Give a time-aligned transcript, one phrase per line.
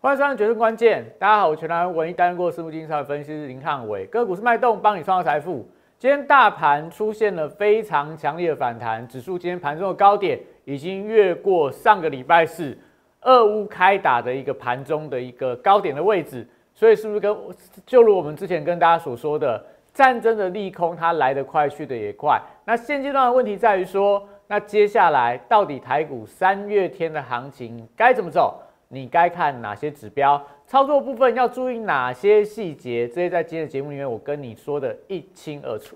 [0.00, 5.68] 欢迎收看《决胜关键》，大家好，我全台唯一担任过私募基金的分析师林汉伟，个股是脉动，帮你创造财富。
[5.98, 12.78] 今天大盘出现了非常强烈的反弹，指数今天盘中的高点已经越过上个礼拜四
[13.22, 17.36] 俄乌开打的一个盘中的一个高点的位置，所以是不是跟
[17.84, 19.60] 就如我们之前跟大家所说的，
[19.92, 22.40] 战争的利空它来得快，去得也快。
[22.64, 28.62] 那现阶段的问题在于说，那接下来到底台股三月天的行情该怎么走？
[28.90, 30.42] 你该看哪些指标？
[30.66, 33.06] 操作部分要注意哪些细节？
[33.06, 35.94] 这些在今天的节目里面，我跟你说的一清二楚。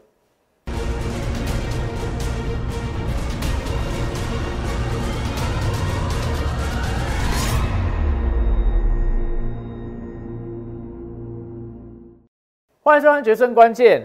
[12.82, 14.02] 欢迎收看《决胜关键》。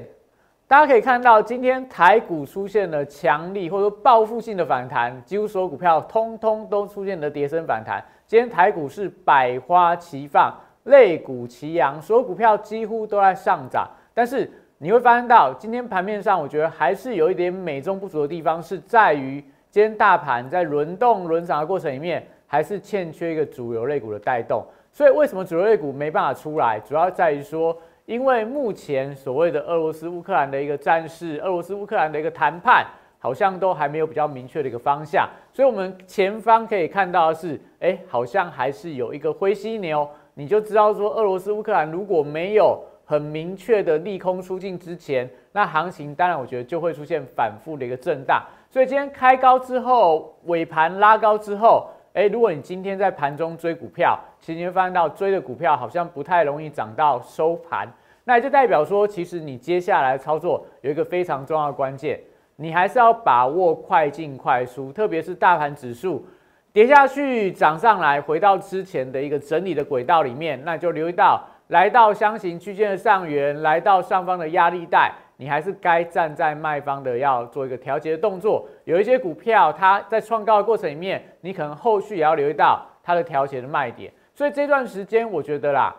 [0.65, 8.01] 大家可以看到，今天台股出现了强力或者说报复性的反弹，几乎所有股票通通都出现了跌升反弹。
[8.27, 13.89] 今天台股是百花齐放，类股齐扬，所有股票几乎都在上涨。
[14.13, 24.61] 但是你会发现到，今天盘面上，我觉得还是有一点美中不足的地方，是在于今天大盘在轮动轮涨的过程里面，还是欠缺一个主流类股的带动。
[24.91, 26.77] 所以为什么主流类股没办法出来？
[26.81, 27.73] 主要在于说，
[28.05, 32.85] 因为目前所谓的俄罗斯乌克兰的一个战事，俄罗斯乌克兰的一个谈判。
[33.19, 48.39] 好像都还没有比较明确的一个方向，所以我们前方可以看到的是，哎，好像还是有一个灰犀牛，你就知道说，俄罗斯乌克兰如果没有很明确的利空出尽之前，那行情当然我觉得就会出现反复的一个震荡。
[48.69, 57.91] 所以今天开高之后，尾盘拉高之后，哎，如果你今天在盘中追股票，其实你会发现到追的股票好像不太容易涨到收盘，
[58.25, 62.19] 那也就代表说，其实你接下来操作有一个非常重要的关键。
[62.57, 66.25] 你还是要把握快进快出，特别是大盘指数
[66.73, 78.67] 跌下去涨上来，回到之前的一个整理的轨道里面，那就留意到来到箱型区间的上缘，来到上方的压力带，你还是该站在卖方的，要做一个调节的动作。
[78.85, 84.11] 有一些股票它在创高的过程里面，你可能后续也要留意到它的调节的卖点。
[84.33, 85.95] 所以这段时间，我觉得啦，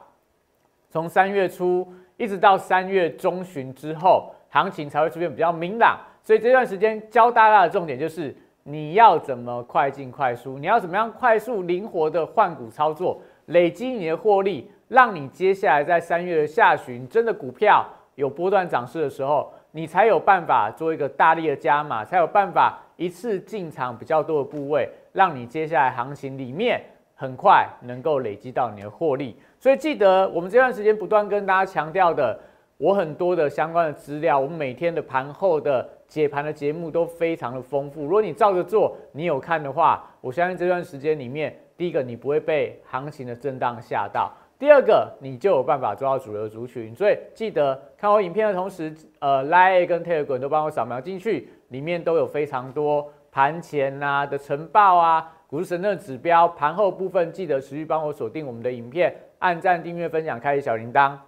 [0.90, 1.86] 从三月初
[2.16, 5.98] 一直到三月中旬之后，行情才会出现比较明朗。
[6.28, 17.82] 所以这段时间教大家的重点就是你要怎么快进快出，你要怎么样快速灵活的换股操作，累积你的获利，让你接下来在三月的下旬真的股票
[18.16, 26.78] 有波段涨势的时候，你才有办法做一个大力的加码，才有办法一次进场比较多的部位，让你接下来行情里面
[27.14, 29.34] 很快能够累积到你的获利。
[29.58, 32.38] 所以记得我们这段时间不断跟大家强调的，
[32.76, 35.88] 我很多的相关的资料，我们每天的盘后的。
[36.08, 46.94] 解盘的节目都非常的丰富，如果你照着做，你有看的话，我相信这段时间里面，第一个你不会被行情的震荡吓到，第二个你就有办法抓到主流族群。
[46.94, 61.18] 所以记得看我影片的同时，呃 lie 跟 Telegram 都帮我扫描进去，里面都有非常多盘前啊的晨报啊、股市神的指标，盘后部分记得持续帮我锁定我们的影片，按赞、订阅、分享、开启小铃铛。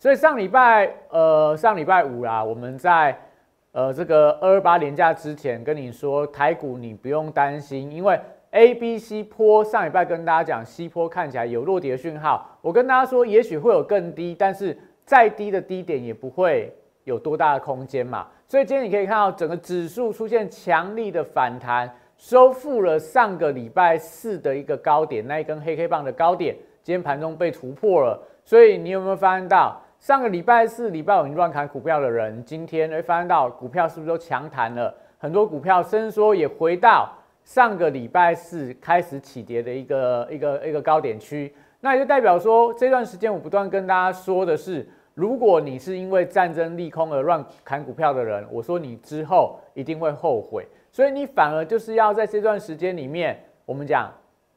[0.00, 3.16] 所以上礼拜，呃，上礼拜五啦，我们在。
[3.72, 12.58] 呃，这个二二八连假之前跟你说，台股你不用担心，因为 A、B、C 坡上礼拜跟大家讲，C 坡看起来有落跌的讯号。
[12.60, 16.70] 我跟大家说，也许会有更低，但是再低的低点也不会
[17.04, 18.28] 有多大的空间嘛。
[18.46, 28.22] 所以今天你可以看到整个指数出现强力的反弹，收复了上个礼拜四的一个高点，那一根黑黑棒的高点，今天盘中被突破了。
[28.44, 29.80] 所以你有没有发现到？
[30.02, 34.92] 上个礼拜四、礼拜五你乱砍股票的人，今天会发现到股票是不是都强弹了？
[35.16, 37.08] 很多股票伸缩也回到
[37.44, 54.12] 上个礼拜四开始起跌的一个一个一个高点区，那也就代表说这段时间我不断跟大家说的是，如果你是因为战争利空而乱砍股票的人，我说你之后一定会后悔，所以你反而就是要在这段时间里面，我们讲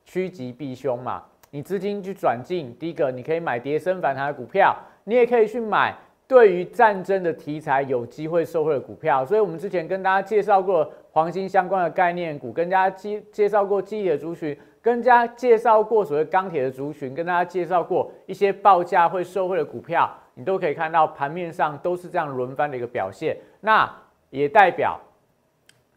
[0.05, 4.75] 趋吉避凶嘛，你资金去转进，第一个你可以买跌升反弹的股票。
[5.05, 5.95] 你也可以去买
[6.27, 23.87] 对于战争的题材有机会受惠的股票，所以我们之前跟大家介绍过黄金相关的概念股，跟大家介介绍过记忆的族群，跟大家介绍过所谓钢铁的族群，跟大家介绍过一些报价会受惠的股票，你都可以看到盘面上都是这样轮番的一个表现，那
[24.31, 24.99] 也代表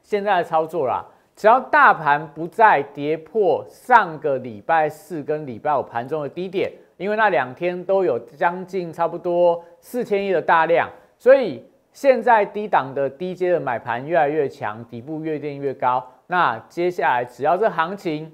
[0.02, 1.02] 现在的操作啦，
[1.34, 6.70] 只要大盘不再跌破上个礼拜四跟礼拜五盘中的低点。
[6.98, 16.04] 因为那两天都有将近差不多四千亿的大量，所以现在低档的低阶的买盘越来越强，底部越垫越高。
[16.26, 18.30] 那接下来只要这行情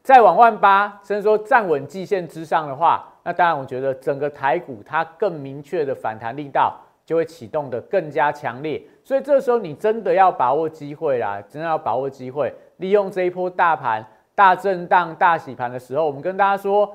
[0.00, 8.80] 再往万八，甚至说站稳季线之上的话，那当然我觉得整个台股它更明确的反弹力道就会启动的更加强烈。
[9.02, 16.90] 所以这时候你真的要把握机会啦，真的要把握机会，利用这一波大盘大震荡、大洗盘的时候，我们跟大家说，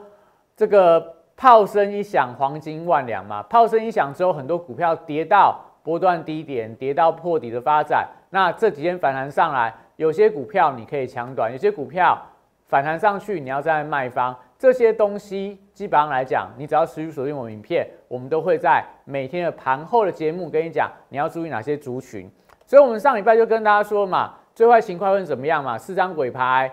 [0.60, 3.42] 这个炮声一响，黄金万两嘛。
[3.44, 8.06] 炮声一响之后，很多股票跌到波段低点，跌到破底的发展。
[8.30, 12.22] 那这几天反弹上来，有些股票你可以抢短，有些股票。
[12.68, 22.30] 反弹上去，你要在卖方，这些东西基本上来讲，你只要持续锁定我们影片，我们都会在每天的盘后的节目跟你讲，你要注意哪些族群。
[22.66, 25.78] 所以，我们上礼拜就跟大家说嘛，最坏情况会怎么样嘛？
[25.78, 26.70] 四张鬼牌，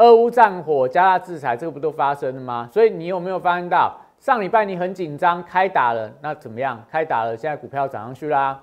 [0.00, 2.66] 俄乌战火，加大制裁，这个不都发生了吗？
[2.72, 6.82] 所以，你有没有发现到上礼拜你很紧张，开打了，那怎么样？
[6.90, 8.58] 开打了，现在股票涨上去啦。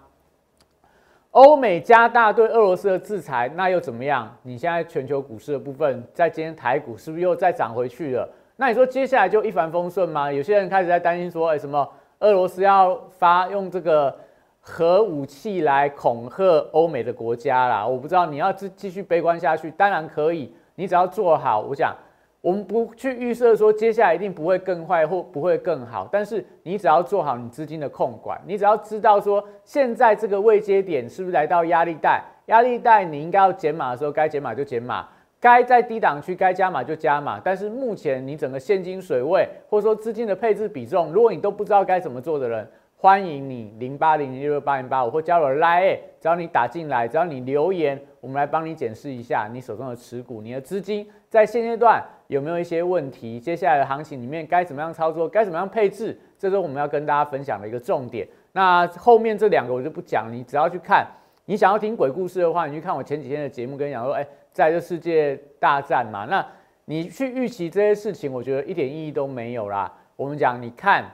[1.31, 4.35] 欧美加大对俄罗斯的制裁，那又怎么样？
[4.41, 8.27] 你现在全球股市的部分，在今天台股是不是又再涨回去了？
[8.55, 10.31] 那你说接下来就一帆风顺吗？
[10.31, 11.87] 有些人开始在担心说，哎，什么
[12.21, 14.17] 俄罗斯要发用这个
[14.59, 17.85] 核武器来恐吓欧美的国家啦？
[17.85, 21.93] 我不知道你要继继续悲观下去，当然可以，你只要做好，我想。
[22.39, 35.05] 我们不去预设说接下来一定不会更坏或不会更好，但是你只要做好你资金的控管，你只要知道说现在这个位阶点是不是来到压力带，压力带你应该要减码的时候该减码就减码，
[35.41, 37.41] 该在低档区该加码就加码。
[37.43, 42.65] 但是目前你整个现金水位或者说资金的配置比重，如果你都不知道该怎么做的人，
[42.99, 52.03] 欢迎你零八零六六八零八五或加入 Line，只要你打进来，只要你留言，我们来帮你检视一下你手中的持股，你的资金在现阶段。
[52.25, 53.39] 有没有一些问题？
[53.39, 55.29] 接下来的行情里面该怎么样操作？
[55.29, 56.19] 该怎么样配置？
[56.39, 58.27] 这是我们要跟大家分享的一个重点。
[58.51, 61.07] 那后面这两个我就不讲，你只要去看。
[61.45, 66.45] 你想要听鬼故事的话，你去看我前几天的节目，跟你讲说，哎，在这世界大战嘛，那
[66.85, 69.93] 你去预期这些事情，我觉得一点意义都没有啦。
[70.17, 71.05] 我们讲，你看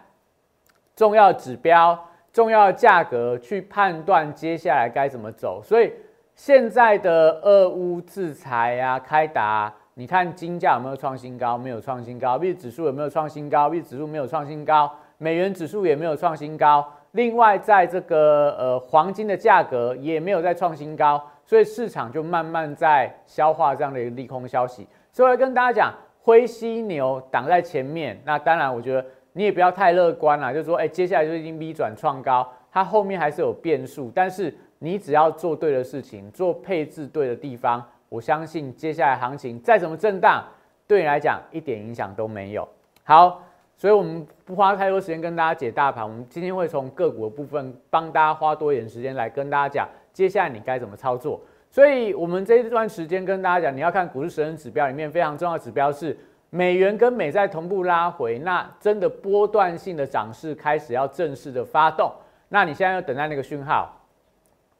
[0.95, 1.97] 重要指标、
[2.31, 5.61] 重要价格去判断接下来该怎么走。
[5.63, 5.91] 所以
[6.35, 9.73] 现在的俄乌制裁啊，开打。
[9.95, 11.55] 你看金价有没有创新高？
[11.55, 12.35] 没有创新高。
[12.37, 13.69] 币指数有没有创新高？
[13.69, 14.91] 币指数没有创新高。
[15.19, 16.83] 美元指数也没有创新高。
[17.11, 24.87] 另外，在这个呃黄金的价格也没有再创新高，所以市场就慢慢在消化这样的一个利空消息。
[25.11, 25.93] 所以我要跟大家讲，
[26.23, 28.19] 灰犀牛挡在前面。
[28.25, 34.11] 那当然，我觉得你也不要太乐观了，就是说，哎，接下来就已经 V 转创高，它后面还是有变数。
[34.15, 37.83] 但是你只要做对的事情，做配置对的地方。
[38.09, 40.45] 我相信接下来行情再怎么震荡，
[40.87, 42.67] 对你来讲一点影响都没有。
[43.03, 43.41] 好，
[43.75, 51.41] 所以我们不花太多时间跟大家解大盘，我们今天会从个股的部分帮大家花多一点时间来跟大家讲，接下来你该怎么操作。
[51.71, 56.15] 所以我们这一段时间跟大家讲，你要看股市神人指标里面非常重要的指标是
[56.55, 62.13] 美元跟美债同步拉回，那真的波段性的涨势开始要正式的发动。
[62.47, 63.91] 那你现在要等待那个讯号，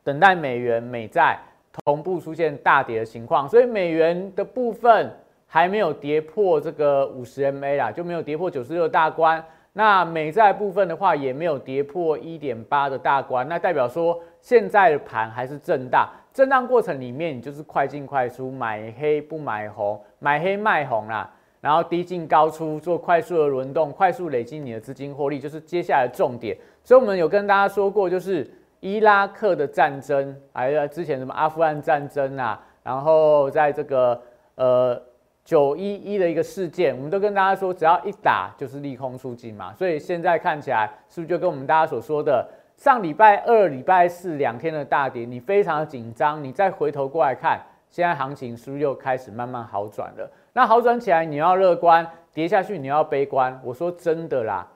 [0.03, 1.39] 等待美元美债。
[1.83, 5.11] 同步出现大跌的情况，所以美元的部分
[5.47, 9.43] 还没有跌破这个五十 MA 啦，就没有跌破九十六大关。
[9.71, 21.27] 那美债部分的话，也没有跌破一点八的大关，那代表说现在的盘还是震荡，震荡过程里面你就是快进快出，买黑不买红，买黑卖红啦，
[21.63, 26.55] 然后低进高出，做快速的轮动，快速累积你的资金获利，就是接下来的重点。
[26.83, 28.47] 所以我们有跟大家说过，就是。
[28.85, 34.21] 伊拉克的战争，还有之前什么阿富汗战争啊，然后在这个
[34.55, 35.01] 呃
[35.45, 39.73] 九一一的一个事件，我们都跟大家说，只要一打就是利空出尽嘛。
[39.73, 50.29] 所以现在看起来是不是就跟我们大家所说的，上礼拜二、礼拜四两天的大跌，你非常的紧张，你再回头过来看，现在行情是不是又开始慢慢好转了？
[50.53, 53.59] 那好转起来，你要乐观；跌下去，你要悲观。
[53.63, 54.67] 我说真的啦。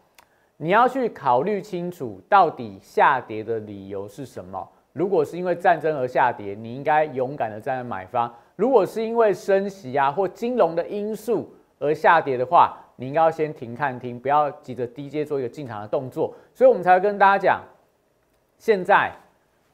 [0.58, 4.68] 你要去考虑清楚，到底下跌的理由是什么？
[4.92, 16.34] 如果是因为战争而下跌，你应该勇敢的站在买方；如果是因为升息啊或金融的因素而下跌的话，你应该要先停看听，不要急着低阶做一个进场的动作。
[16.56, 17.62] 所以我们才会跟大家讲，
[18.58, 19.12] 现在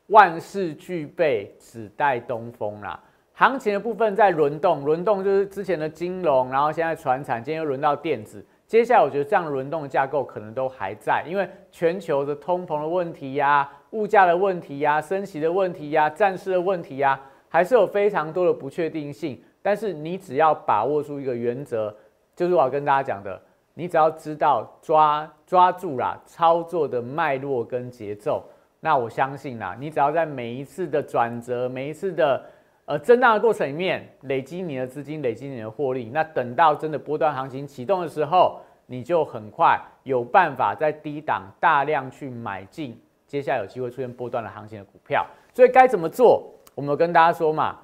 [0.08, 3.00] 万事俱备，只待东风啦。
[3.36, 8.46] 行情的部分在轮动，轮动就是之前的金融，然后现在船产，今天又轮到电子。
[8.68, 19.42] 接下来，我觉得这样轮动的架构可能都还在，因为全球的通膨的问题呀、物价的问题呀、升息的问题呀、战事的问题呀，还是有非常多的不确定性。
[19.62, 21.94] 但是你只要把握住一个原则，
[22.36, 23.40] 就是我要跟大家讲的，
[23.74, 28.44] 你只要知道抓抓住啦操作的脉络跟节奏，
[28.80, 32.44] 那我相信啦，你只要在每一次的转折、每一次的
[32.86, 36.10] 呃震荡的过程里面累积你的资金，累积你的获利。
[36.14, 45.26] 那等到真的波段行情启动的时候，你就很快有办法在低档大量去买进，接下来有机会出现波段的行情的股票。
[45.54, 46.44] 所以该怎么做？
[46.76, 47.80] 我们跟大家说嘛，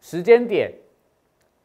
[0.00, 0.72] 时间点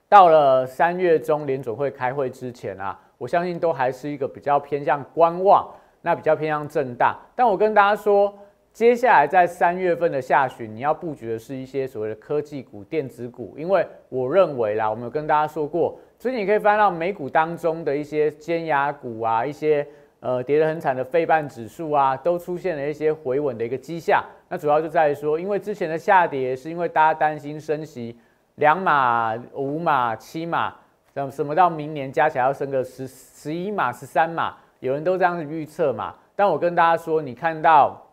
[0.08, 5.68] 到了三月中联准会开会之前啊，我相信都还是一个比较偏向观望，
[6.02, 7.18] 那比较偏向震荡。
[7.36, 8.38] 但我跟大家说。
[8.78, 19.84] 接下来在三月份的下旬，你要布局的是一些所谓的科技股、电子股，因为我认为啦，我们有跟大家说过，最近你可以翻到美股当中的一些尖牙股啊，一些
[20.20, 24.24] 呃跌得很惨的费半指数啊，都出现了一些回稳的一个迹象。
[24.48, 28.16] 那主要就在于说，因为之前的下跌是因为大家担心升息
[28.58, 30.76] 两码、五码、七码，
[31.16, 36.14] 什什么到明年加起来要升个十十一码、十三码，有人都这样子预测嘛。
[36.36, 38.04] 但我跟大家说，你看到。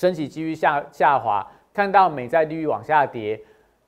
[0.00, 3.38] 升息几率下下滑，看到美债利率往下跌。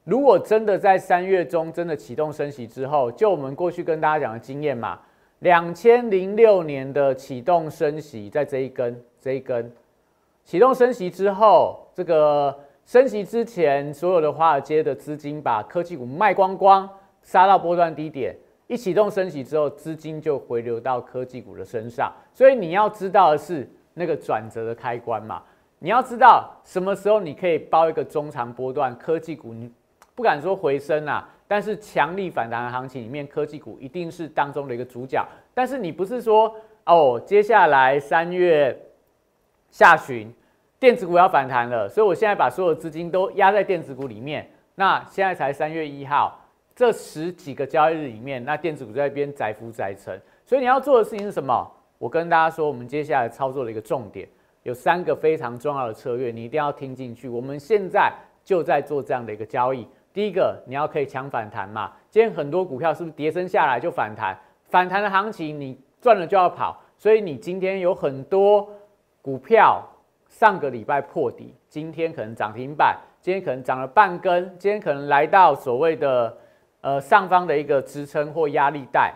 [0.05, 5.01] 如果真的在三月中真的启动升息之后，就我们过去跟大家讲的经验嘛，
[5.39, 9.73] 两千零六年的启动升息，在这一根这一根
[10.45, 12.55] 启动升息之后，这个
[12.85, 16.87] 升息之前，所有的华尔街的资金把科技股卖光光，
[17.23, 18.37] 杀到波段低点。
[18.67, 22.13] 一启动升息之后，资金就回流到科技股的身上。
[22.35, 25.43] 所以你要知道的是那个转折的开关嘛。
[25.83, 29.69] 你要知道什么时候你可以包一个中长波段科技股，你
[30.15, 35.27] 不敢说回升啊，但是强力反弹的行情里面，科技股一定是当中的一个主角。
[35.53, 36.55] 但是你不是说
[36.87, 38.81] 哦，接下来三月
[39.73, 40.33] 下旬
[40.79, 44.49] 电子股要反弹了，所以我现在把所有资金都压在电子股里面。
[44.77, 46.41] 那现在才三月一号，
[46.77, 50.17] 这十几个交易日里面，那电子股在边载浮载沉。
[50.47, 51.69] 所以你要做的事情是什么？
[51.99, 54.29] 我跟大家说，我们接下来操作的一个重点。
[54.63, 57.29] 有三个非常重要的策略，你一定要听进去。
[57.29, 58.13] 我们现在
[58.45, 59.87] 就在做这样的一个交易。
[60.13, 61.91] 第一个，你要可以抢反弹嘛？
[62.11, 64.39] 今天很多股票是不是跌升下来就反弹？
[64.69, 68.69] 反弹的行情你赚了就要跑，所以你今天有很多
[69.21, 69.83] 股票
[70.29, 76.37] 上个礼拜破底，今天可能涨停板，今天可能涨了半根，今天可能来到所谓的
[76.83, 79.13] 呃上方的一个支撑或压力带，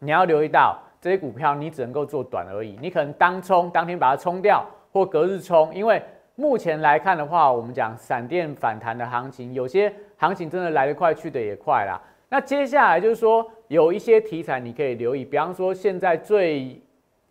[0.00, 0.78] 你要留意到。
[1.00, 5.74] 这些股票你只能够做短而已，你可能当冲当天把它冲掉，或隔日冲。
[5.74, 6.02] 因为
[6.34, 12.00] 目前来看的话，我们讲闪电反弹的行情，有些行情真的来得快，去得也快啦。
[12.28, 16.80] 那接下来就是说，有一些题材你可以留意，比方说现在最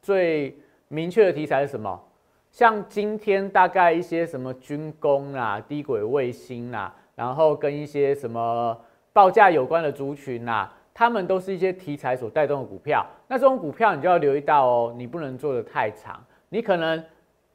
[0.01, 0.57] 最
[0.87, 2.01] 明确的题材是什么？
[2.51, 8.75] 像今天大概一些什么军工啊、低轨卫星啊，然后跟一些什么
[9.13, 10.73] 报价有关的族群啊。
[10.99, 17.01] 他们都是一些题材所带动的股票，那这种股票你就要留意到哦，你不能做的太长，你可能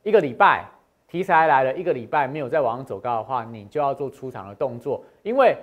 [0.03, 0.65] 一个礼拜
[1.07, 5.55] 题材来了一个礼拜没有再往上走高的话，你就要做出场的动作，因为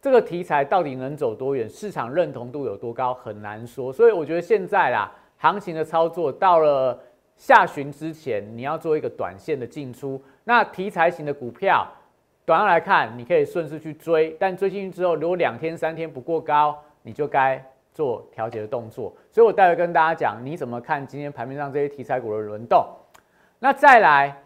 [0.00, 6.98] 这个题材到底能走多远，市场认同度有多高很难说，所以我觉得现在啦，行情的操作到了
[7.36, 11.86] 下旬之前，你要做一个短线的进出，那题材型的股票，
[12.46, 16.74] 短上来看你可以顺势去追，但追进去之后，如果两天三天不过高。
[17.06, 22.84] 你就该做调节的动作，所以我待会跟大家讲你怎么看今天盘面上这些题材股的轮动。
[23.60, 24.36] 那再来，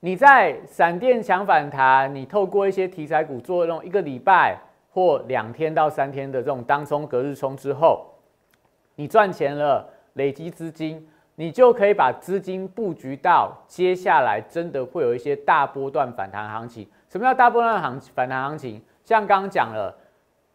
[0.00, 4.58] 你在闪电强反弹，你透过一些题材股做那种一个礼拜
[4.90, 8.04] 或两天到三天的这种当冲隔日冲之后，
[8.96, 16.88] 你赚钱了，累积资金，你就可以把资金布局到接下来真的会有一些大波段反弹行情。
[17.08, 18.82] 什么叫大波段行反弹行情？
[19.04, 19.96] 像刚刚讲了。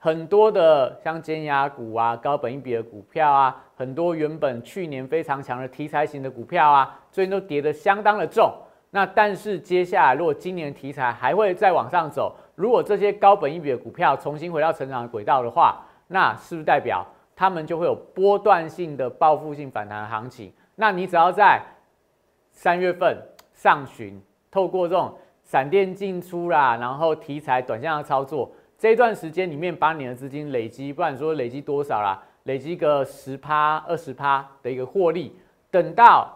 [0.01, 8.49] 很多的像尖牙股啊、高本一比的股票啊，很多原本去年非常强的题材型的股票啊，最近都跌得相当的重。
[8.91, 20.53] 那但是接下来如果今年题材还会再往上走，如果这些高本一比的股票重新回到成长的轨道的话，那是不是代表他们就会有波段性的报复性反弹行情？
[20.75, 21.61] 那你只要在
[22.53, 23.17] 三月份
[23.53, 24.17] 上旬，
[24.49, 25.13] 透过这种
[25.43, 28.49] 闪电进出啦，然后题材短线的操作。
[28.79, 35.35] 这一段时间里面，把你的资金累积，不管说累积多少啦，累积个十趴、二十趴的一个获利，
[35.69, 36.33] 等到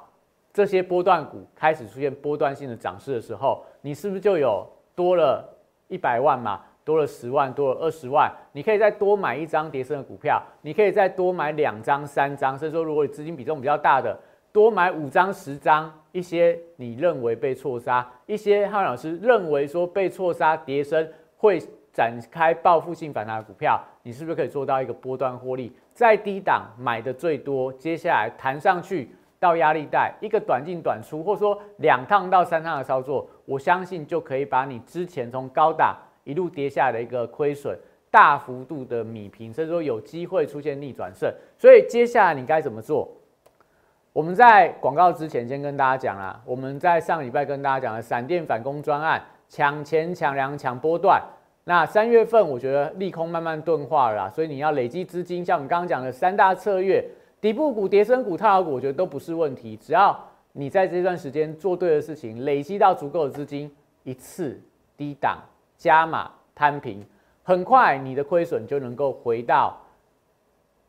[0.51, 5.57] 这些波段股开始出现波段性的涨势的时候，你是不是就有多了
[5.87, 6.59] 一百万嘛？
[6.83, 14.19] 多了十万，多了二十万，你可以再多买一张叠升的股票，你可以再多买两张、三张，甚至说如果你资金比重比较大的，
[14.51, 21.57] 多买五张、十张，一些你认为被错杀，一些汉老师认为说被错杀叠升会。
[21.93, 25.71] 展开报复性反弹的股票，你是不是可以做到一个波段获利？
[25.93, 37.77] 在低档买的最多，接下来弹上去到压力带，一个短进短出，或者说两趟到三趟的操作，我相信就可以把你之前从高档一路跌下来的一个亏损，
[38.09, 41.31] 大幅度的米平，甚至说有机会出现逆转胜。
[41.59, 43.07] 所以接下来你该怎么做？
[44.13, 51.21] 我们在广告之前先跟大家讲啦，我们在上礼拜跟大家讲的闪电反攻专案，抢钱、抢粮、抢波段。
[51.65, 57.01] 那三月份我觉得利空慢慢钝化了，所以你要累积资金，像我们刚刚讲的三大策略，
[57.39, 59.77] 底部股、跌升股、套牢股，我觉得都不是问题。
[59.77, 60.17] 只要
[60.51, 63.71] 你在这段时间做对的事情，累积到足够的资金，
[64.03, 64.59] 一次
[64.97, 65.39] 低档
[65.77, 67.05] 加码摊平，
[67.43, 69.79] 很快你的亏损就能够回到。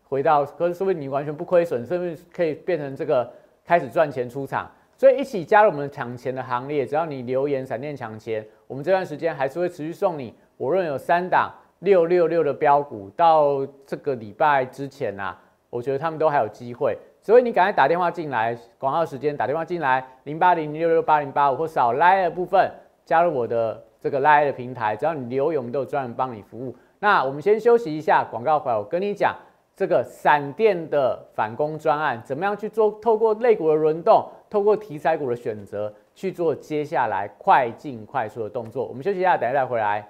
[0.06, 3.32] 回到，可是说明你完全不亏损，甚至可以变成这个
[3.64, 4.70] 开始赚钱出场。
[4.96, 10.34] 所以一起加入我们抢钱的行列，只要你留言闪电抢钱，我们这段时间还是会持续送你。
[10.56, 15.34] 我认为有三档六六六的标股，到这个礼拜之前呐，
[15.70, 16.96] 我觉得他们都还有机会。
[17.20, 22.70] 所以你赶快打电话进来，广告时间打电话进来，零八零六六八零八五或扫 Line 的部分
[23.04, 26.76] 加入我的这个 Line 的平台，只要你留言，我们都有专人帮你服务。
[26.98, 29.34] 那我们先休息一下，广告回来我跟你讲。
[29.76, 32.92] 这个闪电的反攻专案，怎么样去做？
[33.02, 38.86] 透过类股的轮动，透过题材股的选择，去做接下来快进快速的动作。
[38.86, 40.08] 我们休息一下，等一下再回来。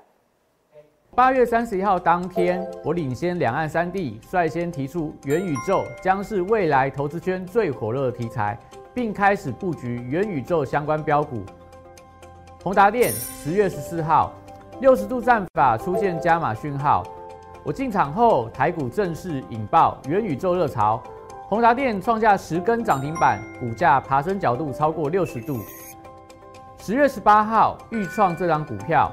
[1.16, 8.58] 八月三十一号当天，我领先两岸三地，率先提出元宇宙将是未来投资圈最火热的题材，
[8.92, 11.44] 并开始布局元宇宙相关标股。
[12.64, 14.32] 宏达电十月十四号，
[14.80, 17.04] 六十度战法出现加码讯号。
[17.62, 21.00] 我进场后，台股正式引爆元宇宙热潮，
[21.48, 25.60] 宏达电创下十根涨停板，股价爬升角度超过六十度。
[26.76, 29.12] 十月十八号，预创这张股票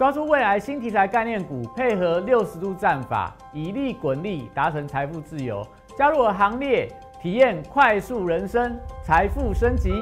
[0.00, 5.62] 抓住未来新题材概念股，配合六十度战法，以利滚利，达成财富自由。
[5.94, 6.88] 加入我行列，
[7.20, 9.92] 体验快速人生，财富升级。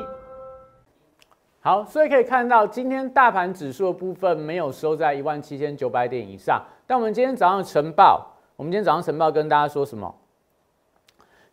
[1.58, 6.64] 好，所以可以看到，今天大盘指数的部分没有收在一万七千九百点以上。
[6.86, 10.14] 但我们今天早上晨报，我们今天早上晨报跟大家说什么？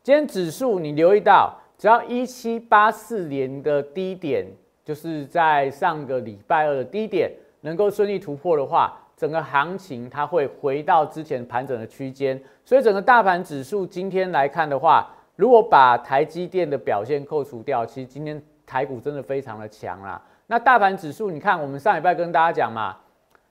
[0.04, 1.52] 今天指数你留意到。
[1.80, 4.46] 只要一七八四年的低点，
[4.84, 7.32] 就是在上个礼拜二的低点
[7.66, 12.40] 能够顺利突破的话，整个行情它会回到之前盘整的区间。
[12.64, 20.22] 所以整个大盘指数今天来看的话，如果把台积电的表现扣除掉，其实今天台股真的非常的强啦。
[20.46, 22.96] 那大盘指数，你看我们上礼拜跟大家讲嘛，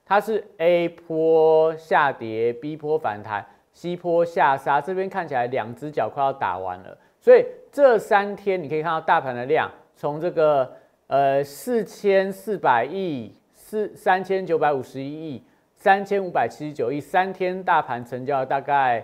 [0.05, 6.97] 它是 A 波下跌，B 波反弹，C 波下杀，这边看起来两只脚快要打完了。
[7.19, 10.71] 所以这三天你可以看到大盘的量，从这个
[11.07, 13.33] 呃四千四百亿、
[13.67, 15.43] 四三千九百五十一亿、
[15.75, 19.03] 三千五百七十九亿，三天大盘成交大概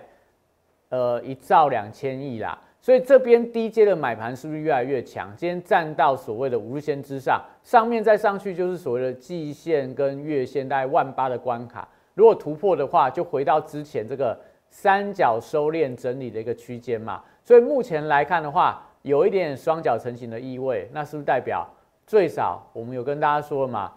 [0.88, 2.56] 呃一兆两千亿啦。
[2.80, 5.34] 所以这边低阶的买盘是不是越来越强？
[5.36, 11.88] 今天站到所谓的五日线之上，上面再上去就是所谓的季线跟月线大概万八的关卡。
[12.14, 14.38] 如果突破的话，就回到之前这个
[14.70, 17.20] 三角收敛整理的一个区间嘛。
[17.42, 21.68] 所以目前来看的话，有一点双脚成型的意味，那是不是代表
[22.06, 23.92] 最少我们有跟大家说了嘛？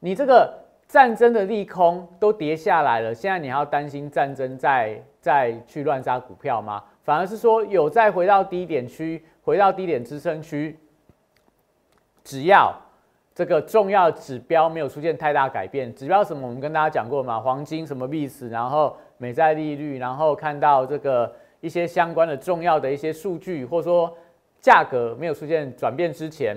[0.00, 0.52] 你这个
[0.86, 6.82] 战争的利空都跌下来了，现在你还要担心战争再再去乱杀股票吗？
[7.02, 10.78] 反而是说有再回到低点区，回到低点支撑区，
[12.24, 12.74] 只要
[13.34, 17.40] 这个重要指标没有出现太大改变，指标什么我们跟大家讲过嘛？
[17.40, 21.32] 黄金什么币史，然后美债利率，然后看到这个。
[21.62, 24.14] 一些相关的重要的一些数据，或者说
[24.60, 26.54] 价格没有出现转变之前，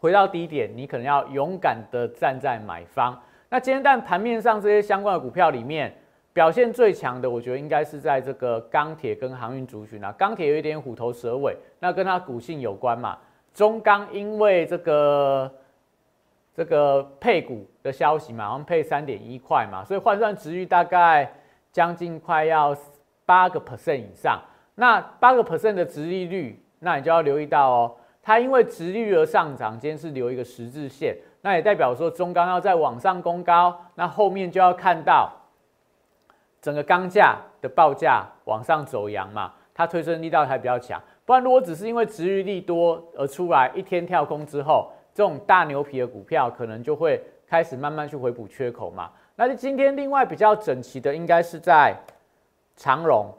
[0.00, 3.18] 回到低点，你可能要勇敢的站在买方。
[3.48, 5.94] 那今天但盘面上这些相关的股票里面，
[6.32, 10.12] 表现最强的，我觉得应该是在这个钢铁跟航运族群啊。
[10.12, 13.18] 钢铁有一点虎头蛇尾，那跟它股性有关嘛。
[13.52, 15.52] 中钢因为这个
[16.54, 21.32] 这个配股的消息嘛，好像配三点一块嘛，所以换算值域大概
[21.72, 22.76] 将近快要。
[23.28, 24.40] 八个 percent 以上，
[24.74, 27.96] 那八个 percent 的值利率，那你就要留意到哦。
[28.22, 35.32] 它因为值率而上涨，今天是留一个十字线，那也代表说中钢要再往上攻高，那后面就要看到
[36.60, 41.00] 整个钢价的报价往上走阳嘛，它推升力道还比较强。
[41.24, 49.10] 不然如果只是因为值率利多而出来一天跳空之后，这种大牛皮的股票可能就会开始慢慢去回补缺口嘛。
[49.36, 51.96] 那就今天另外比较整齐的应该是在
[52.76, 53.32] 长荣，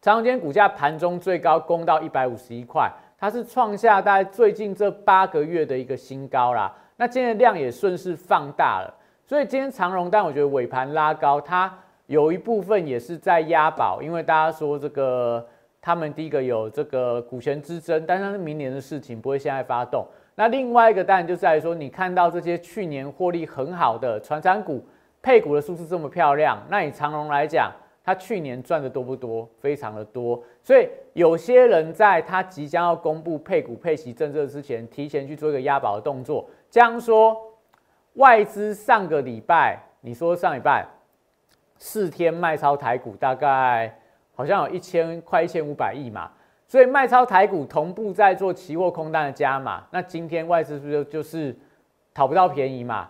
[0.00, 2.90] 长荣今天股价盘中最高攻到一百五十一块。
[3.20, 8.90] 它是创下大概最近这八个月的一个新高啦，那今天的量也顺势放大了，
[9.26, 11.70] 所以今天长荣，但我觉得尾盘拉高，它
[12.06, 15.46] 有一部分也是在押宝，因为大家说这个
[15.82, 20.06] 他们第一个有这个股权之争，但是明年的事情不会现在发动。
[20.34, 24.82] 那另外一个当然就在于说，你看到这些去年获利很好的传产股
[25.20, 27.70] 配股的数字这么漂亮，那以长荣来讲。
[28.10, 29.48] 他去年赚的多不多？
[29.60, 36.44] 非常的多，所以有些人在他即将要公布配股配息政策之前，提前去做一个押宝的动作。
[36.68, 37.36] 这样说，
[38.14, 40.84] 外资上个礼拜，你说上礼拜
[41.78, 43.96] 四天卖超台股，大概
[44.34, 46.32] 好像有一千快一千五百亿嘛，
[46.66, 49.86] 所以卖超台股同步在做期货空单的加码。
[49.92, 51.56] 那今天外资是不是就是
[52.12, 53.08] 讨不到便宜嘛？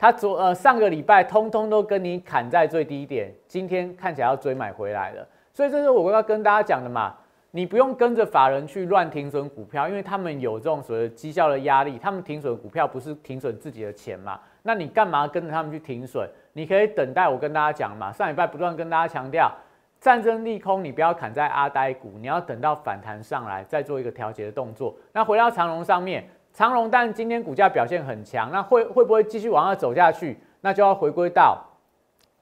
[0.00, 7.14] 他昨呃上个礼拜通通都跟你砍在最低点，今天看起来要追买回来了，所以这是我要跟大家讲的嘛，
[7.50, 16.26] 你不用跟着法人去乱停损股票，因为他们有这种所谓的绩效的压力，他们停损股票不是停损自己的钱嘛，那你干嘛跟着他们去停损？
[16.54, 19.52] 你可以等待我跟大家讲嘛，上礼拜不断跟大家强调，
[20.00, 24.96] 战争利空你不要砍在阿呆股，你要等到反弹上来再做一个调节的动作。
[25.12, 26.24] 那回到长龙上面。
[26.52, 30.38] 长荣，但今天股价表现很强，那会会不会继续往上走下去？
[30.60, 31.58] 那就要回归到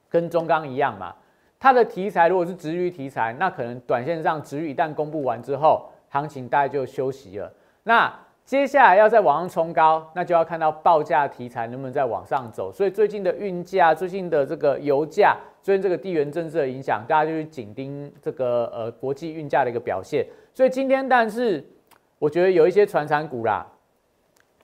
[0.08, 1.14] 跟中钢一样嘛。
[1.60, 7.52] 它的题材如果是直率题材，那可能短线上直率一旦公布完之后，行情大概就休息了。
[7.82, 8.12] 那
[8.44, 12.72] 接下来要再往上冲高，那就要看到报价题材能不能再往上走。
[12.72, 20.26] 所以最近的运价、最近的这个油价、最近这个地缘政治的影响，大家就去紧盯这个呃国际运价的一个表现。
[20.54, 21.62] 所以今天，但是
[22.18, 23.66] 我觉得有一些传产股啦。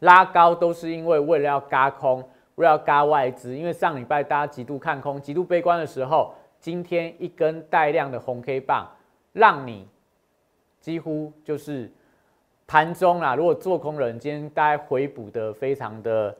[0.04, 2.22] 拉高都是因为为了要嘎空，
[2.56, 3.56] 为了要嘎外资。
[3.56, 8.86] 因为上礼拜大家极度看空、极度悲观的时候，今天一根带量的红 K 棒，
[9.32, 9.88] 让你
[10.78, 11.90] 几乎就是
[12.66, 13.34] 盘中啦。
[13.34, 16.36] 如果做空人今天大家回补的非常的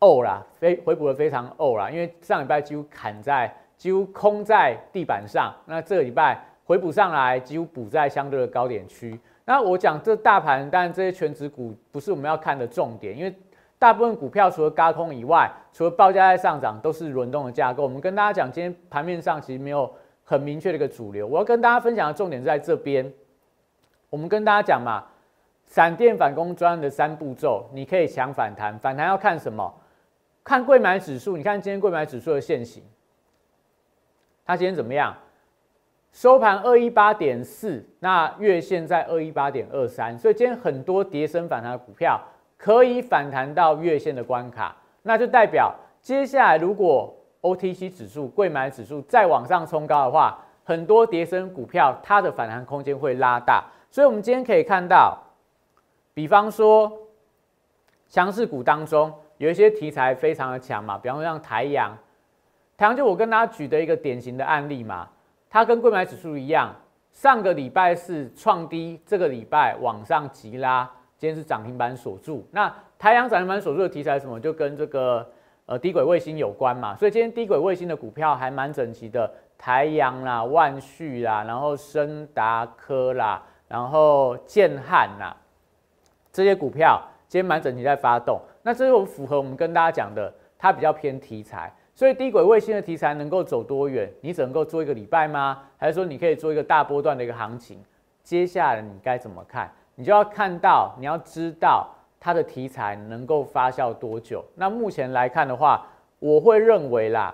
[0.00, 1.88] 呕啦，非回补的非常呕啦。
[1.88, 9.18] 因为上礼拜几乎砍在几乎空在地板上，那这个礼拜回补上来，几乎补在相对的高点区。
[9.44, 13.34] 那我讲这大盘，当然这些全指股不是我们要看的重点，因为
[13.78, 17.82] 大部分股票除了高空以外，除了报价在上涨，都是轮动的架构。
[17.82, 19.92] 我们跟大家讲，今天盘面上其实没有
[20.24, 21.26] 很明确的一个主流。
[21.26, 23.12] 我要跟大家分享的重点在这边。
[24.08, 25.04] 我们跟大家讲嘛，
[25.66, 28.78] 闪电反攻专案的三步骤，你可以抢反弹。
[28.78, 29.74] 反弹要看什么？
[30.42, 31.36] 看贵买指数。
[31.36, 32.82] 你看今天贵买指数的现形，
[34.46, 35.14] 它今天怎么样？
[36.14, 42.20] 收盘二一八点四，那月线在二一八点二三，所以今天很多跌升反弹的股票
[42.56, 53.64] 可以反弹到月线的关卡，那就代表接下来如果 OTC 指数、贵买指数再往上冲高的话，很多跌升股票它的反弹空间会拉大。
[53.90, 55.20] 所以我们今天可以看到，
[56.14, 56.92] 比方说
[58.08, 61.90] 强势股当中有一些题材非常的强嘛，比方说像台阳，
[62.76, 65.08] 台阳就我跟大家举的一个典型的案例嘛。
[65.54, 66.74] 它跟贵买指数一样，
[67.12, 70.82] 上个礼拜是创低，这个礼拜往上急拉，
[71.16, 72.44] 今天是涨停板锁住。
[72.50, 74.40] 那台阳涨停板锁住的题材什么？
[74.40, 75.24] 就跟这个
[75.66, 76.96] 呃低轨卫星有关嘛。
[76.96, 85.36] 所以今天低轨卫星的股票还蛮整齐的，台阳啦、万旭啦，然后深达科啦，然后建汉啦，
[86.32, 88.40] 这些股票今天蛮整齐在发动。
[88.64, 91.72] 那这就符合我们跟大家讲的，它比较偏题材。
[91.94, 94.10] 所以低轨卫星的题材能够走多远？
[94.20, 95.62] 你只能够做一个礼拜吗？
[95.78, 97.78] 还是说你可以做一个大波段的一个行情？
[98.24, 99.70] 接下来你该怎么看？
[99.94, 104.44] 你就要看到，你要知道它的题材能够发酵多久。
[104.56, 105.86] 那目前来看的话，
[106.18, 107.32] 我会认为啦，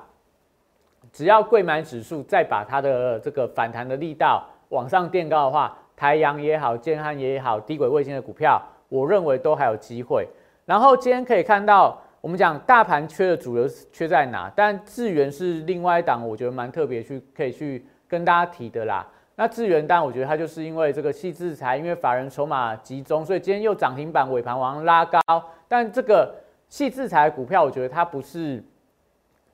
[1.11, 10.29] 只要贵买指数再把它的这个反弹的力道往上垫高的话，台阳也好，建汉也好，低轨卫星的股票，我认为都还有机会。
[10.66, 11.99] 然后今天可以看到。
[12.20, 14.52] 我们讲大盘缺的主流缺在哪？
[14.54, 19.06] 但智源是另外一档，我觉得蛮特别，去可以去跟大家提的啦。
[19.37, 25.20] 那智源，但我觉得它就是因为这个细制裁，因为法人筹码集中，所以今天又涨停板尾盘往上拉高。
[25.66, 26.35] 但这个
[26.68, 28.62] 细制裁股票，我觉得它不是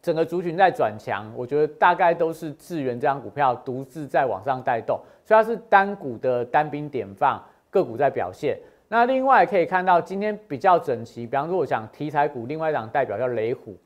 [0.02, 8.58] 整个族群在转强，我觉得大概都是智源这张股票独自在往上带动，所以它是单股的单兵点放个股在表现。
[8.88, 13.76] 那另外可以看到今天比较整齐，比方说我想题材股，另外一档代表叫雷虎。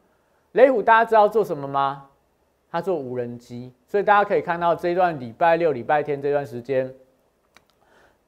[0.53, 2.07] 雷虎大家知道做什么吗？
[2.73, 6.93] 它做无人机，所以大家可以看到这一段礼拜六、礼拜天这段时间，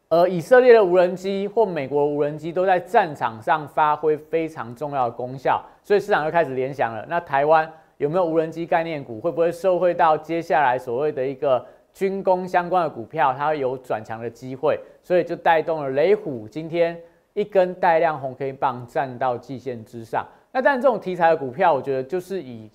[0.09, 7.07] 呃，以色列的无人机或美国无人机都在战场上发挥非常重要的功效，所以市场又开始联想了。
[7.09, 9.21] 那台湾有没有无人机概念股？
[9.21, 14.79] 会不会受惠到接下来所谓的一个军工相关的股票，它有转强的机会？
[15.03, 16.99] 所以就带动了雷虎今天
[17.35, 20.27] 一根带量红 K 棒站到季线之上。
[20.53, 22.71] 那但这种题材的股票，我觉得就是以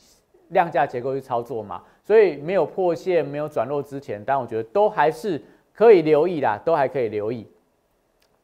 [0.50, 5.42] 量价结构去操作嘛，所以没有破线、没有转弱之前，但我觉得都还是
[5.74, 7.46] 可以留意啦，都还可以留意。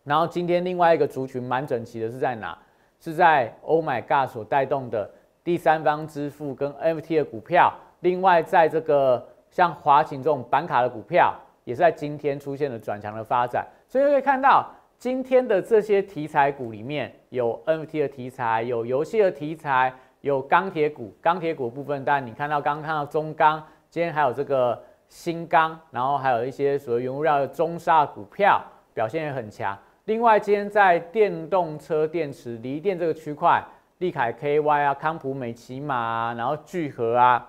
[0.04, 2.58] 然后今天另外一个族群蛮整齐的是在哪？
[3.00, 5.10] 是在 Oh My God 所带动的
[5.44, 7.74] 第三方支付跟 NFT 的股票。
[8.00, 13.66] 另外在这个像华勤这种板卡的股票，也是在今天出现了转强的发展。
[13.88, 19.94] 所以可以看到今天的这些题材股里面有 NFT 的题材，有游戏的题材。
[20.22, 28.64] 有钢铁股，钢铁股部分，但你看到刚刚看到中钢，今天还有这个新钢，然后还有一些所谓原物料的中沙股票
[28.94, 29.78] 表现也很强。
[30.06, 33.62] 另外，今天在电动车电池、锂电这个区块，
[33.98, 37.46] 利凯 KY 啊、康普美奇玛，然后聚合啊，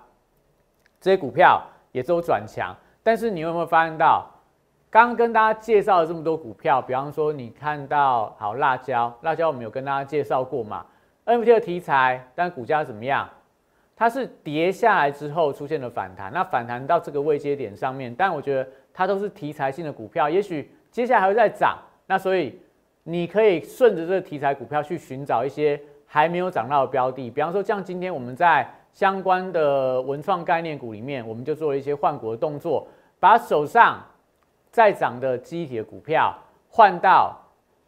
[1.01, 1.62] 这些股票
[1.95, 2.75] 也都转强。
[3.05, 4.29] 但是你有没有发现到，
[4.91, 10.85] 刚跟大家介绍了这么多股票，比方说你看到好辣椒，辣椒我们有跟大家介绍过嘛
[11.25, 13.29] ？NFT 的题材，但股价怎么样？
[13.95, 21.79] 它是跌下来之后出现了反弹，那反弹到这个位阶点上面，但我觉得它都是题材性的股票，也许接下来还会再涨。
[22.07, 22.59] 那所以
[23.05, 32.87] 你可以顺着这个题材股票去寻找一些还没有涨到的标的，比方说像今天我们在相关的文创概念股里面，我们就做了一些换股的动作，
[33.19, 34.01] 把手上
[34.71, 36.33] 在涨的机体的股票
[36.71, 37.37] 换到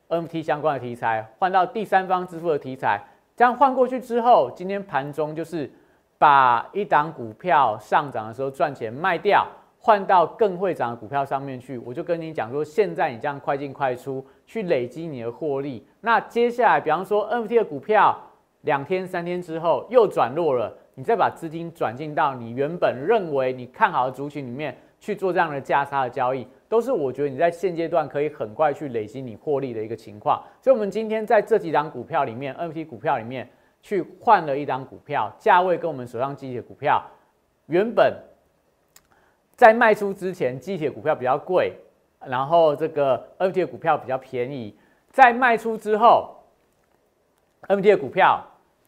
[0.08, 3.00] NFT 相关的题材，换到第三方支付的题材。
[3.36, 5.70] 这样换过去之后，今天盘中就是
[6.18, 9.46] 把一档股票上涨的时候赚钱卖掉，
[9.78, 11.78] 换到更会涨的股票上面去。
[11.78, 15.86] 我就跟你讲说，现在你这样快进快出，去累积你的获利。
[16.00, 18.18] 那接下来，比方说 NFT 的股票，
[18.62, 26.44] 两天三天之后又转弱了，你再把资金转进到你原本认为你看好的族群里面去做这样的价差的交易。
[26.68, 33.48] 都是我觉得你在现阶段可以很快去累积你获利的一个情况，所以，我们今天在这几档股票里面，NFT 股票里面
[33.80, 37.00] 去换了一档股票，价位跟我们手上机铁股票
[37.66, 38.20] 原本
[39.54, 41.72] 在卖出之前，机铁股票比较贵，
[42.26, 44.76] 然后这个 NFT 股票比较便宜，
[45.10, 46.34] 在卖出之后
[47.68, 48.44] ，NFT 股票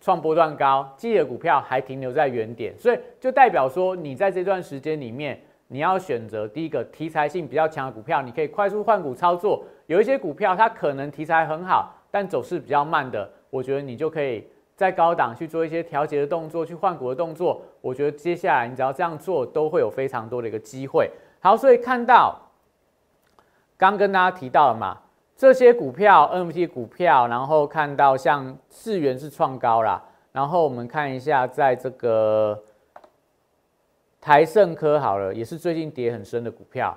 [0.09, 5.39] 创波段高，机铁股票还停留在原点，所以就代表说你在这段时间里面。
[5.71, 9.63] 你要选择第一个题材性比较强的股票，你可以快速换股操作。
[9.85, 17.61] 有一些股票它可能题材很好，但走势比较慢的，我觉得你就可以在高档去做一些调节的动作，去换股的动作。
[17.83, 21.11] 我觉得接下来你只要这样做，都会有非常多的一个机会。
[21.41, 22.41] 好，所以看到
[23.77, 24.97] 刚跟大家提到了嘛，
[25.39, 32.61] 这些股票 NFT 股票，然后看到像智元是创高啦，然后我们看一下在这个。
[34.21, 36.95] 台盛科好了，也是最近跌很深的股票。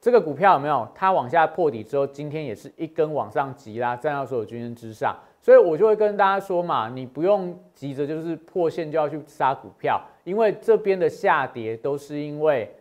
[0.00, 0.86] 这个股票有没有？
[0.94, 5.14] 它往下破底之后，今天也是一根往上急拉，站到所有均线之上。
[5.42, 12.72] 所以我就会跟大家说嘛，你不用急着就是破线就要去杀股票，因为这边的下跌都是因为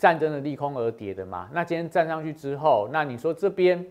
[0.00, 1.46] 战争的利空而跌的嘛。
[1.52, 3.84] 那今天站上去之后，那你说这边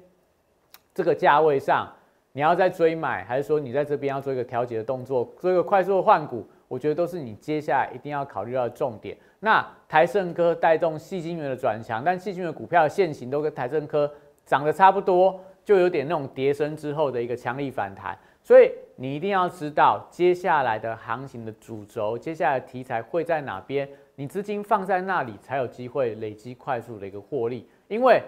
[0.91, 1.87] 这个价位上，
[2.31, 6.43] 你要再追买，还是说你在这边要做一个调节的动作，做一个快速的换股？
[6.67, 9.15] 我觉得都是你接下来一定要考虑到的重点。
[9.39, 14.11] 那台盛科带动细晶圆的转强，但细晶圆股票的现形都跟台盛科
[14.45, 18.17] 涨得差不多，就有点那种跌升之后的一个强力反弹。
[18.41, 23.87] 所以你一定要知道接下来的行情的主轴，接下来题材会在哪边，
[24.19, 27.65] 你资金放在那里才有机会累积快速的一个获利。
[27.87, 28.21] 因为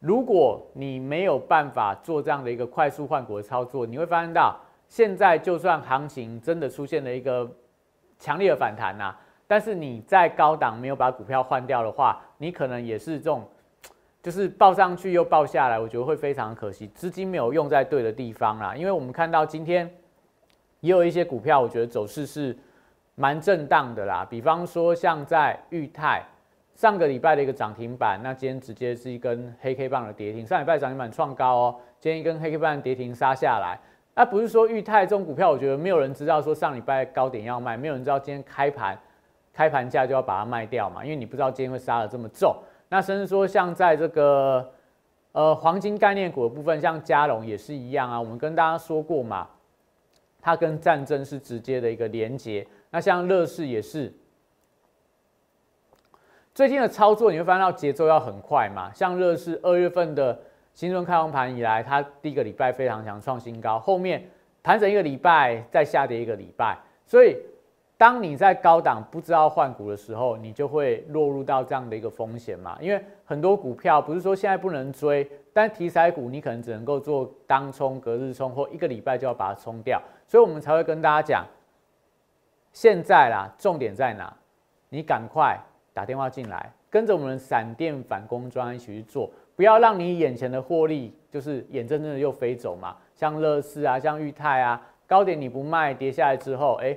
[0.00, 4.60] 如果你没有办法做这样的一个快速换股的操作，你会发现到。
[4.86, 7.50] 现在就算行情真的出现了一个
[8.18, 13.48] 强烈的反弹呐，但是你在高档没有把股票换掉的话，你可能也是这种，
[14.22, 18.76] 就是报上去又报下来，我觉得会非常可惜，资金没有用在对的地方啦。
[18.76, 19.90] 因为我们看到今天
[20.80, 22.56] 也有一些股票，我觉得走势是
[23.14, 24.26] 蛮震荡的啦。
[24.28, 26.22] 比方说像在裕泰
[26.74, 30.46] 上个礼拜的一个涨停板，那今天直接是一根黑 K 棒的跌停。
[30.46, 33.78] 上礼拜涨停板创高哦，今天一根黑 K 棒跌停杀下来。
[34.16, 38.98] 那不是说裕泰这种股票，我觉得没有人知道说上礼拜高点要卖，没有人知道今天开盘
[39.52, 42.56] 开盘价就要把它卖掉嘛，因为你不知道今天会杀的这么重。
[42.88, 44.72] 那甚至说像在这个
[45.32, 48.20] 呃，黄金概念股的部分，像嘉龙也是一样啊。
[48.20, 49.48] 我们跟大家说过嘛，
[50.40, 52.64] 它跟战争是直接的一个连接。
[52.94, 54.12] 那像乐视也是，
[56.54, 58.92] 最近的操作你会发现到节奏要很快嘛。
[58.94, 60.40] 像乐视二月份的
[60.74, 64.24] 新春开红盘以来，它第一个礼拜非常强，创新高，后面
[64.62, 67.36] 盘整一个礼拜，再下跌一个礼拜，所以。
[67.96, 72.76] 当你在高档不知道换股的时候，你就会落入到这样的一个风险嘛？
[72.80, 81.46] 因为很多股票不是说现在不能追，但题材股你可能只能够做当冲、隔日冲或一个礼拜就要把它冲掉，所以我们才会跟大家讲，
[82.74, 84.30] 现在啦，重点在哪？
[84.90, 85.58] 你赶快
[85.94, 92.94] 打电话进来，跟着我们闪电反攻专一起去做，不要让你眼前的获利就是眼睁睁的又飞走嘛。
[93.14, 96.94] 像乐视啊，像裕泰啊，高点你不卖，跌下来之后，哎。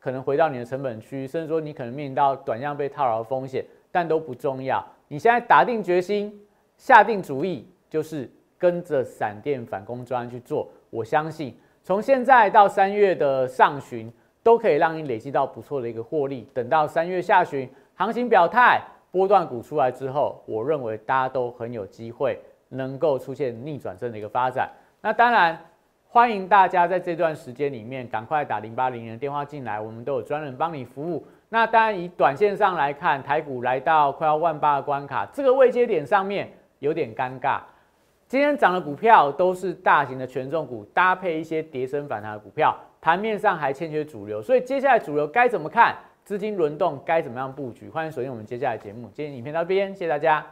[0.00, 4.82] 可能回到你的成本区，甚至说你可能面临到短量被套牢的风险，但都不重要。
[5.08, 6.32] 你现在打定决心、
[6.76, 10.68] 下定主意，就是跟着闪电反攻专去做。
[10.88, 14.10] 我相信从现在到三月的上旬，
[14.48, 16.48] 都可以让你累积到不错的一个获利。
[16.54, 18.80] 等到三月下旬行情表态、
[19.10, 24.70] 波段股出来之后，我认为大家都很有机会能够出现逆转胜的一个发展。
[25.02, 25.58] 那当然。
[26.10, 31.22] 欢迎大家在这段时间里面赶快打零八零零电话进来，我们都有专人帮你服务。
[31.50, 37.60] 那当然以短线上来看，台股来到快要万八的关卡，这个位阶点上面有点尴尬。
[38.26, 45.96] 今天涨的股票都是大型的权重股，搭配一些跌升反弹的股票，盘面上还欠缺主流，所以接下来主流该怎么看？
[46.24, 47.88] 资金轮动该怎么样布局？
[47.88, 49.08] 欢迎锁定我们接下来节目。
[49.14, 50.44] 今天影片到这边，谢谢大家。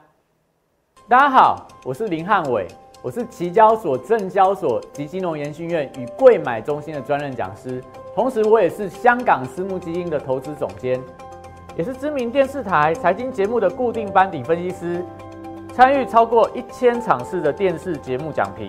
[1.07, 2.67] 大家好，我是林汉伟。
[3.03, 7.81] 我是期交所、证交所及金融研训院与贵买中心的专任讲师，
[8.15, 10.99] 同时我也是香港私募基金的投资总监，
[11.77, 15.05] 也是知名电视台财经节目的固定班底分析师，
[15.75, 18.69] 参与超过一千场次的电视节目讲评。